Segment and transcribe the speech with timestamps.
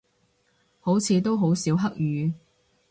[0.79, 2.33] 好似都好少黑雨